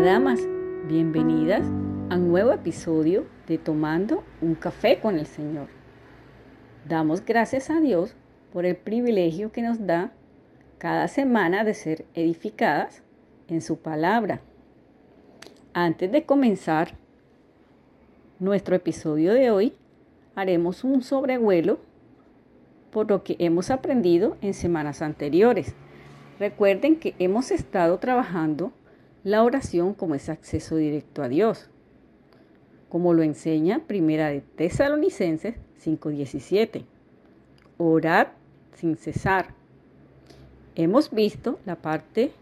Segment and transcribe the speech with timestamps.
[0.00, 0.40] Damas,
[0.88, 1.64] bienvenidas
[2.10, 5.68] a un nuevo episodio de Tomando un café con el Señor.
[6.88, 8.16] Damos gracias a Dios
[8.52, 10.10] por el privilegio que nos da
[10.78, 13.04] cada semana de ser edificadas
[13.46, 14.40] en su palabra.
[15.72, 16.94] Antes de comenzar
[18.40, 19.74] nuestro episodio de hoy,
[20.34, 21.78] haremos un sobrevuelo
[22.90, 25.76] por lo que hemos aprendido en semanas anteriores.
[26.40, 28.72] Recuerden que hemos estado trabajando
[29.24, 31.68] la oración como ese acceso directo a Dios,
[32.88, 36.84] como lo enseña Primera de Tesalonicenses 5:17.
[37.78, 38.28] Orad
[38.74, 39.54] sin cesar.
[40.74, 42.32] Hemos visto la parte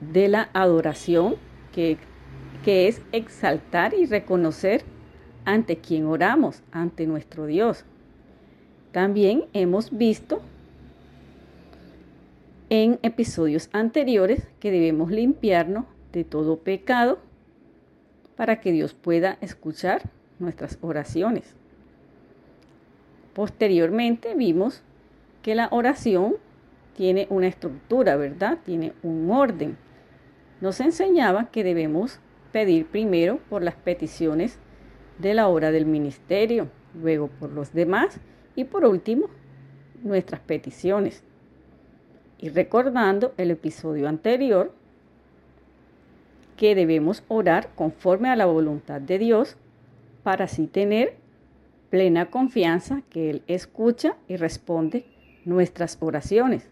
[0.00, 1.36] de la adoración
[1.72, 1.98] que,
[2.64, 4.84] que es exaltar y reconocer
[5.44, 7.84] ante quien oramos, ante nuestro Dios.
[8.92, 10.40] También hemos visto
[12.68, 17.18] en episodios anteriores que debemos limpiarnos de todo pecado
[18.36, 21.54] para que Dios pueda escuchar nuestras oraciones.
[23.34, 24.82] Posteriormente vimos
[25.42, 26.36] que la oración
[26.96, 28.58] tiene una estructura, ¿verdad?
[28.64, 29.76] Tiene un orden.
[30.60, 32.20] Nos enseñaba que debemos
[32.52, 34.58] pedir primero por las peticiones
[35.18, 38.18] de la hora del ministerio, luego por los demás
[38.54, 39.28] y por último
[40.02, 41.22] nuestras peticiones.
[42.38, 44.72] Y recordando el episodio anterior,
[46.56, 49.56] que debemos orar conforme a la voluntad de Dios
[50.22, 51.16] para así tener
[51.90, 55.04] plena confianza que Él escucha y responde
[55.44, 56.68] nuestras oraciones.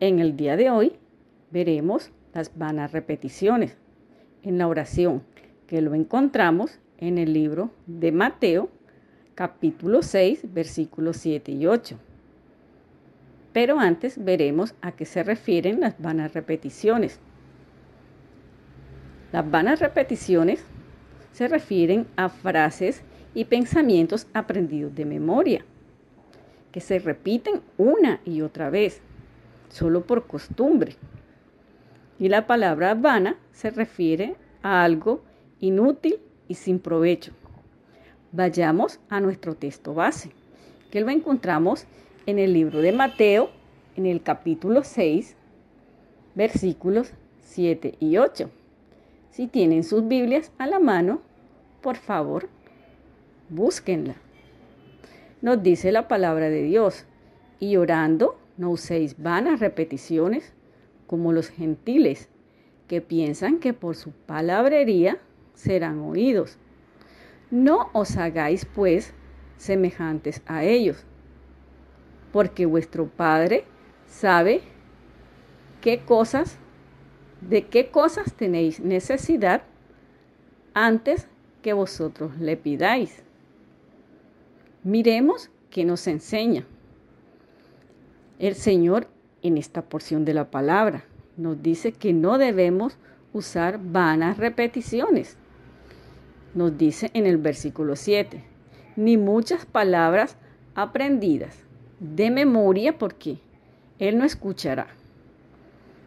[0.00, 0.92] En el día de hoy
[1.50, 3.76] veremos las vanas repeticiones
[4.42, 5.22] en la oración,
[5.66, 8.68] que lo encontramos en el libro de Mateo,
[9.34, 11.98] capítulo 6, versículos 7 y 8.
[13.52, 17.20] Pero antes veremos a qué se refieren las vanas repeticiones.
[19.32, 20.64] Las vanas repeticiones
[21.32, 23.02] se refieren a frases
[23.34, 25.64] y pensamientos aprendidos de memoria,
[26.70, 29.00] que se repiten una y otra vez,
[29.68, 30.96] solo por costumbre.
[32.18, 35.22] Y la palabra vana se refiere a algo
[35.60, 37.32] inútil y sin provecho.
[38.32, 40.30] Vayamos a nuestro texto base,
[40.90, 41.86] que lo encontramos
[42.26, 43.50] en el libro de Mateo,
[43.96, 45.36] en el capítulo 6,
[46.34, 48.50] versículos 7 y 8.
[49.30, 51.20] Si tienen sus Biblias a la mano,
[51.80, 52.48] por favor,
[53.48, 54.14] búsquenla.
[55.40, 57.06] Nos dice la palabra de Dios,
[57.58, 60.52] y orando no uséis vanas repeticiones
[61.06, 62.28] como los gentiles,
[62.88, 65.18] que piensan que por su palabrería
[65.54, 66.58] serán oídos.
[67.50, 69.12] No os hagáis, pues,
[69.56, 71.04] semejantes a ellos
[72.32, 73.64] porque vuestro Padre
[74.06, 74.62] sabe
[75.80, 76.58] qué cosas,
[77.40, 79.62] de qué cosas tenéis necesidad
[80.74, 81.28] antes
[81.60, 83.22] que vosotros le pidáis.
[84.82, 86.64] Miremos qué nos enseña
[88.38, 89.06] el Señor
[89.42, 91.04] en esta porción de la palabra.
[91.36, 92.96] Nos dice que no debemos
[93.32, 95.36] usar vanas repeticiones.
[96.54, 98.42] Nos dice en el versículo 7,
[98.96, 100.36] ni muchas palabras
[100.74, 101.61] aprendidas
[102.02, 103.38] de memoria porque
[103.98, 104.88] Él no escuchará.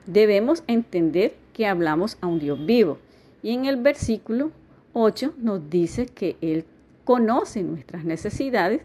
[0.05, 2.99] Debemos entender que hablamos a un Dios vivo.
[3.41, 4.51] Y en el versículo
[4.93, 6.65] 8 nos dice que Él
[7.05, 8.81] conoce nuestras necesidades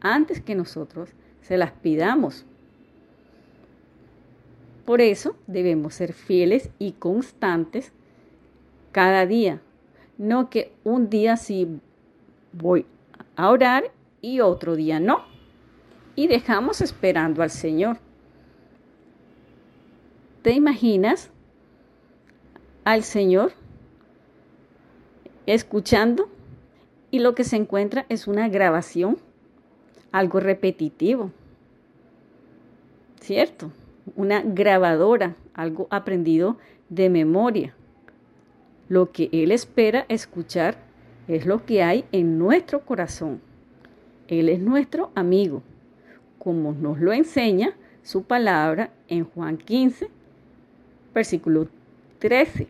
[0.00, 1.10] antes que nosotros
[1.42, 2.46] se las pidamos.
[4.86, 7.92] Por eso debemos ser fieles y constantes
[8.92, 9.60] cada día.
[10.16, 11.80] No que un día sí
[12.52, 12.86] voy
[13.36, 13.90] a orar
[14.22, 15.33] y otro día no
[16.16, 17.98] y dejamos esperando al Señor.
[20.42, 21.30] ¿Te imaginas
[22.84, 23.52] al Señor
[25.46, 26.28] escuchando
[27.10, 29.18] y lo que se encuentra es una grabación,
[30.12, 31.30] algo repetitivo?
[33.20, 33.72] ¿Cierto?
[34.16, 36.58] Una grabadora, algo aprendido
[36.90, 37.74] de memoria.
[38.88, 40.76] Lo que Él espera escuchar
[41.26, 43.40] es lo que hay en nuestro corazón.
[44.28, 45.62] Él es nuestro amigo
[46.44, 50.10] como nos lo enseña su palabra en Juan 15,
[51.14, 51.68] versículo
[52.18, 52.68] 13.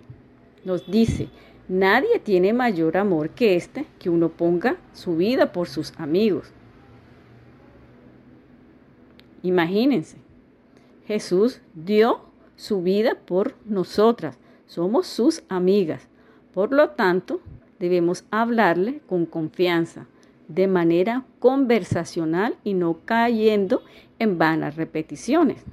[0.64, 1.28] Nos dice,
[1.68, 6.52] nadie tiene mayor amor que este, que uno ponga su vida por sus amigos.
[9.42, 10.16] Imagínense,
[11.06, 12.20] Jesús dio
[12.56, 16.08] su vida por nosotras, somos sus amigas.
[16.54, 17.40] Por lo tanto,
[17.78, 20.06] debemos hablarle con confianza,
[20.48, 23.82] de manera conversacional y no cayendo
[24.18, 25.64] en vanas repeticiones,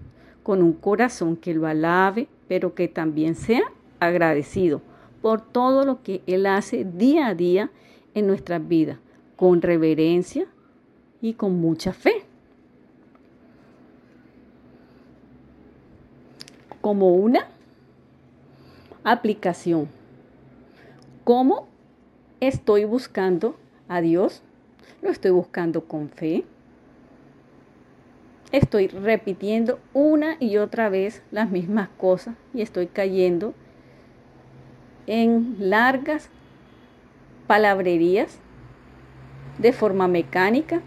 [0.43, 3.63] con un corazón que lo alabe, pero que también sea
[3.99, 4.81] agradecido
[5.21, 7.69] por todo lo que Él hace día a día
[8.13, 8.97] en nuestras vidas,
[9.35, 10.47] con reverencia
[11.21, 12.25] y con mucha fe.
[16.81, 17.47] Como una
[19.03, 19.87] aplicación.
[21.23, 21.67] ¿Cómo
[22.39, 23.55] estoy buscando
[23.87, 24.41] a Dios?
[25.01, 26.43] Lo estoy buscando con fe.
[28.51, 33.53] Estoy repitiendo una y otra vez las mismas cosas y estoy cayendo
[35.07, 36.29] en largas
[37.47, 38.39] palabrerías
[39.57, 40.81] de forma mecánica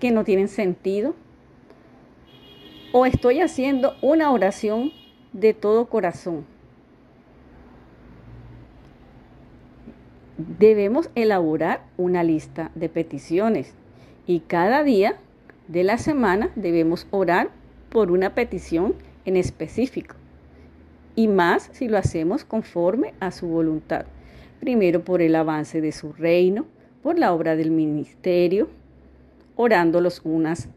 [0.00, 1.14] que no tienen sentido.
[2.92, 4.90] O estoy haciendo una oración
[5.32, 6.44] de todo corazón.
[10.58, 13.74] Debemos elaborar una lista de peticiones
[14.26, 15.18] y cada día
[15.68, 17.50] de la semana debemos orar
[17.90, 18.94] por una petición
[19.26, 20.14] en específico
[21.14, 24.06] y más si lo hacemos conforme a su voluntad.
[24.60, 26.64] Primero por el avance de su reino,
[27.02, 28.70] por la obra del ministerio,
[29.56, 30.68] orando los, unas,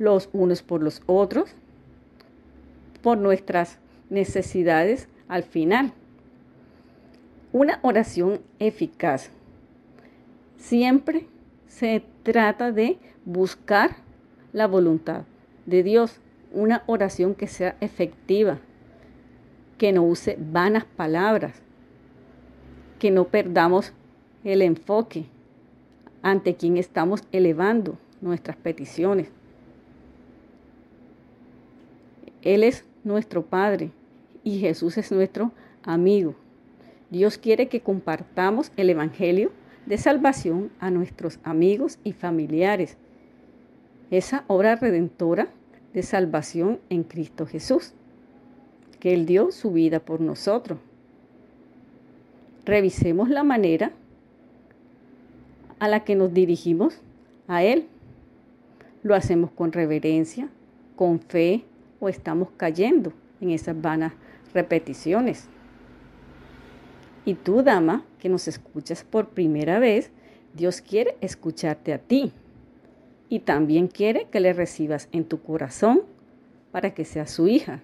[0.00, 1.54] los unos por los otros,
[3.02, 3.78] por nuestras
[4.08, 5.92] necesidades al final.
[7.52, 9.30] Una oración eficaz.
[10.56, 11.26] Siempre
[11.66, 13.96] se trata de buscar
[14.52, 15.24] la voluntad
[15.66, 16.20] de Dios,
[16.52, 18.58] una oración que sea efectiva,
[19.78, 21.60] que no use vanas palabras,
[23.00, 23.94] que no perdamos
[24.44, 25.24] el enfoque
[26.22, 29.28] ante quien estamos elevando nuestras peticiones.
[32.42, 33.90] Él es nuestro Padre
[34.44, 35.50] y Jesús es nuestro
[35.82, 36.36] amigo.
[37.10, 39.50] Dios quiere que compartamos el Evangelio
[39.86, 42.96] de salvación a nuestros amigos y familiares.
[44.10, 45.48] Esa obra redentora
[45.92, 47.94] de salvación en Cristo Jesús
[49.00, 50.78] que Él dio su vida por nosotros.
[52.64, 53.90] Revisemos la manera
[55.80, 57.00] a la que nos dirigimos
[57.48, 57.88] a Él.
[59.02, 60.48] ¿Lo hacemos con reverencia,
[60.94, 61.64] con fe
[61.98, 64.12] o estamos cayendo en esas vanas
[64.52, 65.48] repeticiones?
[67.24, 70.10] Y tú, dama, que nos escuchas por primera vez,
[70.54, 72.32] Dios quiere escucharte a ti
[73.28, 76.02] y también quiere que le recibas en tu corazón
[76.72, 77.82] para que seas su hija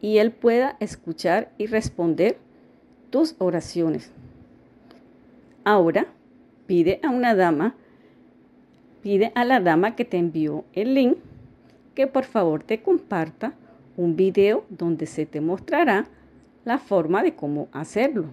[0.00, 2.38] y Él pueda escuchar y responder
[3.10, 4.12] tus oraciones.
[5.64, 6.06] Ahora,
[6.66, 7.74] pide a una dama,
[9.02, 11.18] pide a la dama que te envió el link
[11.94, 13.54] que por favor te comparta
[13.96, 16.06] un video donde se te mostrará
[16.66, 18.26] la forma de cómo hacerlo.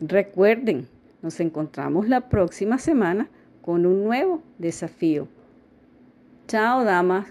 [0.00, 0.86] Recuerden,
[1.22, 3.28] nos encontramos la próxima semana
[3.62, 5.26] con un nuevo desafío.
[6.46, 7.26] Chao, damas.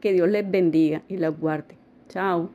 [0.00, 1.76] Que Dios les bendiga y las guarde.
[2.08, 2.50] Chao.